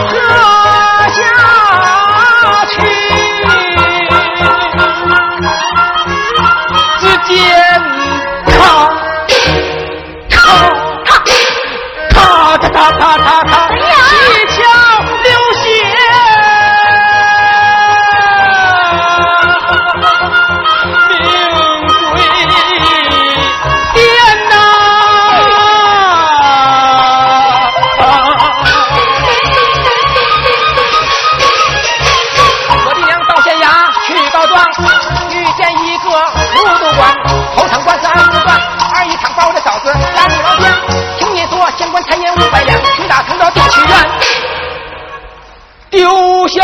[46.49, 46.63] 下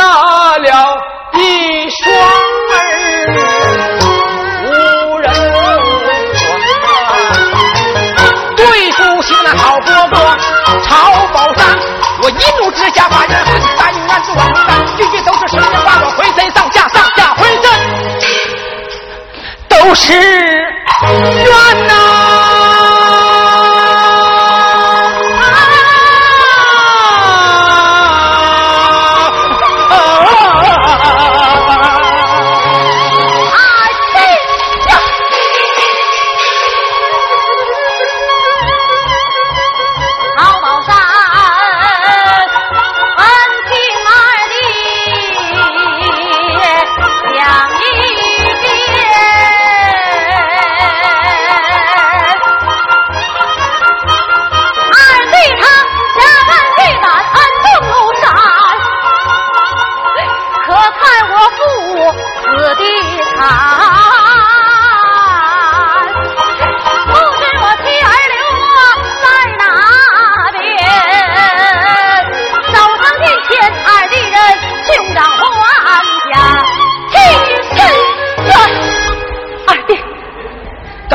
[0.58, 1.02] 了
[1.34, 2.14] 一双
[2.70, 2.74] 儿，
[4.64, 5.56] 无人管。
[8.56, 8.60] 对
[8.92, 10.16] 付起那好哥哥
[10.82, 10.90] 曹
[11.32, 11.60] 宝山，
[12.22, 17.64] 我一怒之下把人喊，答应案子我承担，句句都是实话，我回身上下上下回身，
[19.68, 21.92] 都是冤呐、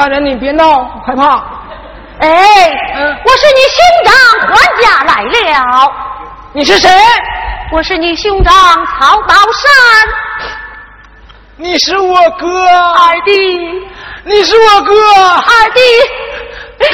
[0.07, 1.43] 大人你别闹，害怕。
[2.21, 2.29] 哎，
[3.25, 4.13] 我是你兄长
[4.47, 5.91] 还家来了，
[6.53, 6.89] 你是谁？
[7.73, 9.69] 我是你兄长曹宝山，
[11.57, 12.47] 你是我哥。
[12.69, 13.33] 二弟，
[14.23, 14.93] 你是我哥。
[14.95, 15.81] 二弟。
[16.79, 16.85] 你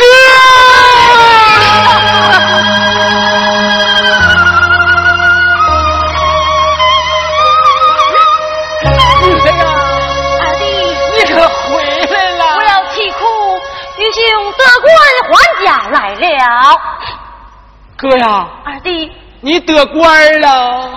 [14.14, 14.90] 兄得官
[15.28, 15.32] 还
[15.66, 16.80] 家来了。
[17.98, 19.12] 哥呀，二弟，
[19.42, 20.92] 你得官了，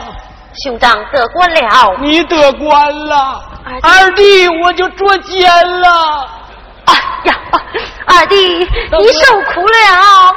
[0.62, 1.96] 兄长得官了。
[2.00, 3.42] 你得官了。
[3.82, 5.48] 二弟我就捉奸
[5.80, 6.28] 了。
[6.86, 6.94] 哎
[7.24, 7.34] 呀，
[8.06, 10.34] 二弟，你受苦了。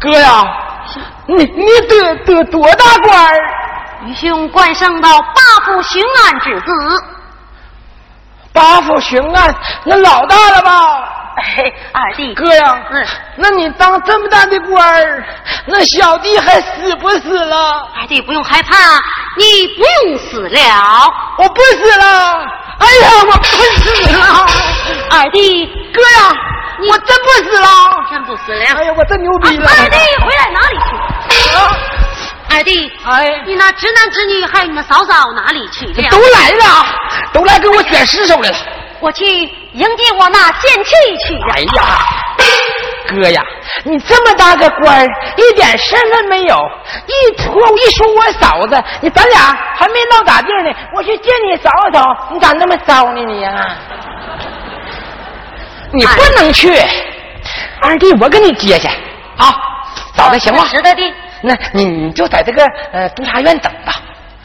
[0.00, 0.44] 哥呀，
[1.26, 3.36] 你你得得多大官儿？
[4.06, 6.72] 愚兄官升到八府巡按之子。
[8.52, 9.54] 八府巡按，
[9.84, 11.17] 那老大了吧？
[11.38, 15.24] 哎，二弟，哥呀，嗯那你当这么大的官儿，
[15.66, 17.88] 那小弟还死不死了？
[17.96, 18.76] 二弟不用害怕，
[19.36, 20.60] 你不用死了。
[21.38, 22.44] 我不死了！
[22.78, 24.46] 哎呀，我不死了！
[25.10, 26.34] 二弟，哥呀，
[26.90, 27.68] 我真不死了！
[28.10, 28.64] 真不死了。
[28.64, 29.70] 哎呀，我真牛逼了！
[29.70, 31.54] 二弟回来哪里去？
[31.54, 31.70] 啊，
[32.50, 36.10] 二弟，哎，你那侄男侄女还有你那嫂嫂哪里去了？
[36.10, 36.86] 都来了，
[37.32, 38.56] 都来给我捡尸首来了。
[39.00, 40.94] 我去迎接我那贤妻
[41.26, 41.38] 去。
[41.52, 41.98] 哎呀，
[43.08, 43.42] 哥呀，
[43.84, 46.56] 你这么大个官儿，一点身份没有，
[47.06, 53.76] 一拖一说我嫂子，你咱俩还没闹咋地呢，我去见你嫂嫂，你咋那么骚呢你呀、
[55.92, 56.70] 你不能去，
[57.80, 58.88] 二弟我给你接去。
[59.36, 59.54] 啊，
[60.14, 60.64] 嫂子行吗？
[60.66, 63.94] 石大弟，那你你就在这个呃督察院等吧，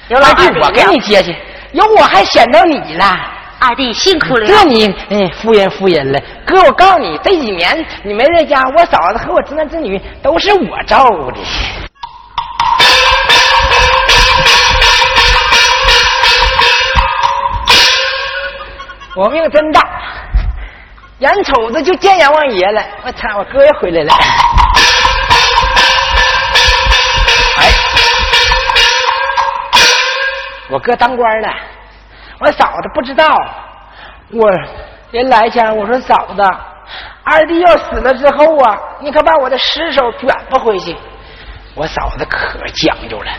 [0.10, 1.36] 二弟我给你接去，
[1.72, 3.20] 有我还显着你了。
[3.66, 4.45] 二弟辛苦了。
[4.45, 11.38] 这你哎敷衍敷衍了，哥，我告诉你，这几年你没在家，我嫂子和我侄男侄女都是我照顾的。
[19.16, 19.82] 我命真大，
[21.20, 22.84] 眼瞅着就见阎王爷了。
[23.05, 24.14] 我操，我哥也回来了。
[30.70, 31.47] 我哥当官了。
[32.43, 33.25] 我嫂子不知道。
[34.31, 34.49] 我
[35.11, 36.41] 人来前我说嫂子
[37.23, 40.95] 二弟要死了之后啊你可把我的尸首卷吧回去。
[41.75, 43.31] 我嫂子可讲究了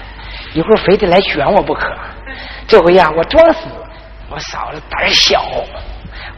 [0.54, 1.92] 一会儿非得来选我不可。
[2.66, 3.60] 这回呀我装死
[4.30, 5.42] 我嫂子胆小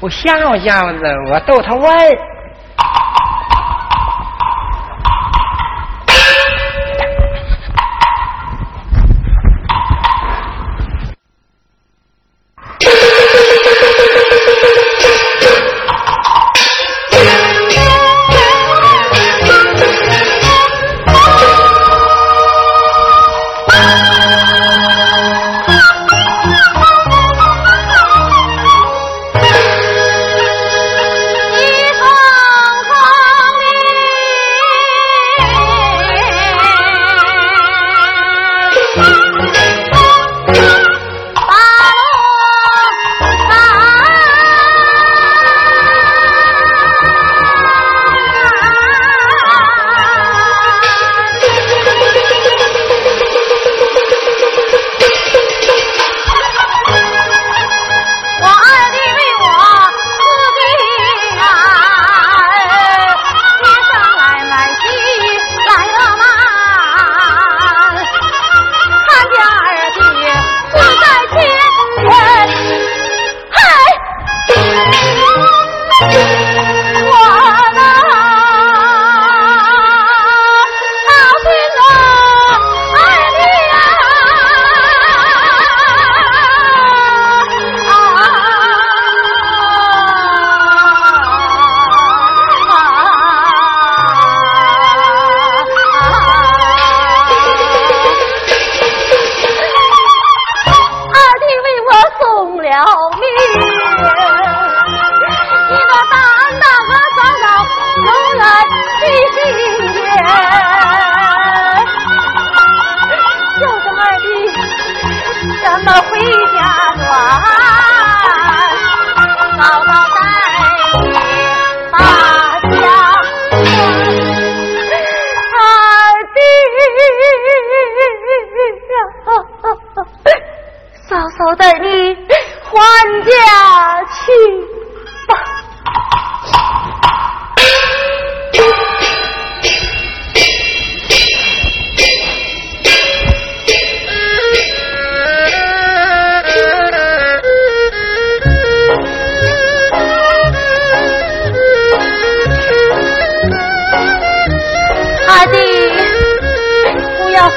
[0.00, 2.10] 我吓唬吓唬他我逗他玩儿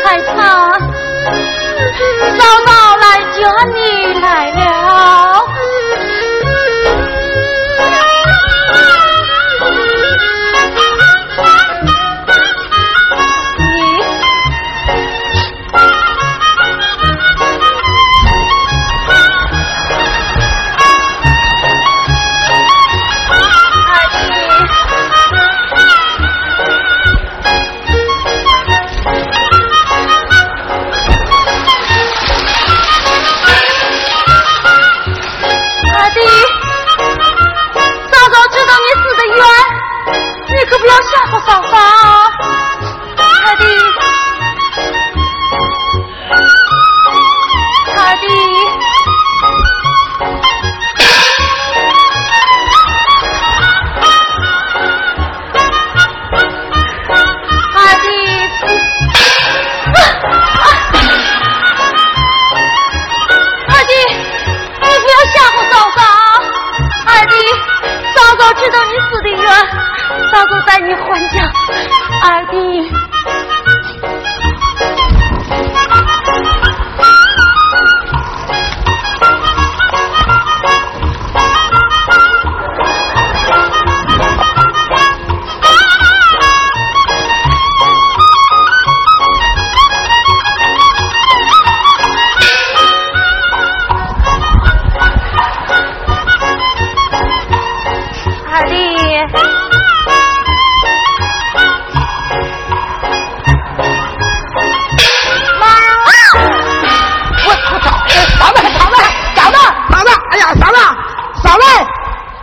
[0.03, 0.39] 害怕，
[2.37, 3.37] 嫂嫂来接
[3.73, 3.79] 你
[4.21, 4.68] 来了。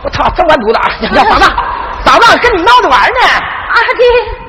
[0.03, 0.79] 我操，这完毒的！
[1.15, 1.45] 嫂子，嫂子，
[2.03, 3.19] 嫂子跟你闹着玩呢。
[3.69, 4.03] 阿弟，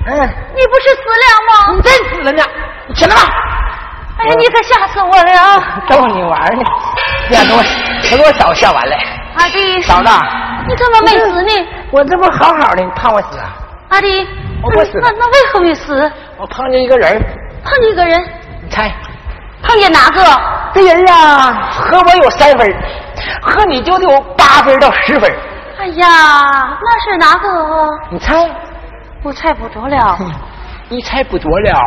[0.07, 1.75] 嗯，你不是死了吗？
[1.77, 2.43] 你真死了呢！
[2.87, 3.23] 你起来吧。
[4.19, 5.63] 哎呀，你可吓死我了！
[5.89, 6.65] 逗你玩呢，
[7.29, 7.63] 别给我，
[8.03, 8.97] 别给我嫂吓完了。
[9.37, 10.11] 阿弟，嫂子，
[10.69, 11.69] 你怎么没死呢？
[11.91, 13.51] 我这不好好的，你怕我死啊？
[13.91, 14.27] 阿弟，
[14.63, 14.93] 我不死。
[15.03, 16.11] 那那为何没死？
[16.37, 17.21] 我碰见一个人。
[17.65, 18.21] 碰见一个人。
[18.63, 18.93] 你猜。
[19.63, 20.23] 碰见哪个？
[20.75, 22.75] 这人啊，和我有三分。
[23.43, 25.31] 和你就有八分到十分。
[25.81, 27.49] 哎呀，那是哪个？
[28.11, 28.51] 你猜？
[29.23, 30.19] 我猜不着了。
[30.89, 31.81] 你猜不着了，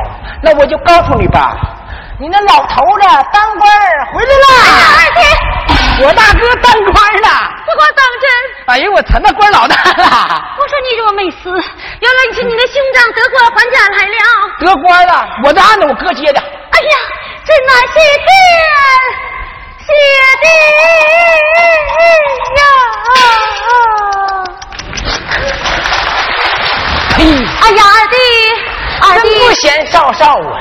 [0.43, 1.57] 那我就告诉你吧，
[2.19, 3.71] 你那老头子当官
[4.13, 4.45] 回来了。
[4.93, 7.29] 二弟，我大哥当官了。
[7.71, 8.29] 我当真。
[8.67, 10.43] 哎呦，我成了官老大了。
[10.59, 14.15] 我说你若没死，原来你是你的兄长得官还家来了。
[14.59, 16.39] 得官了，我的案子我哥接的。
[16.39, 16.95] 哎呀，
[17.43, 18.27] 真乃谢天
[19.87, 19.91] 谢
[20.41, 20.45] 弟
[22.57, 22.61] 呀！
[27.15, 27.19] 呸！
[27.61, 28.15] 哎呀，二弟，
[29.01, 30.53] 二弟不，嫌少少啊！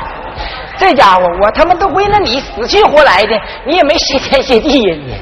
[0.80, 5.14] 这家伙我他妈都为了你死去活来的你也没谢天谢地呀你。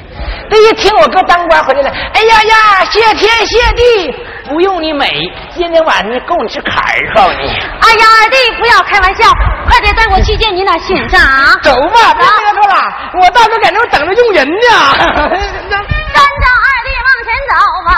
[0.49, 4.15] 这一听我哥当官回来了哎呀呀谢天谢地
[4.47, 5.05] 不用你美
[5.53, 9.29] 今天晚上够你吃坎儿告诉你哎呀二弟不要开玩笑
[9.67, 12.75] 快点带我去见你那心脏啊 走吧别得瑟了
[13.21, 14.55] 我大哥在那等着用人呢
[15.29, 17.53] 跟着二弟往前走
[17.85, 17.91] 吧。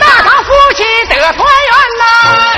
[0.00, 2.55] 大唐夫妻得团圆呐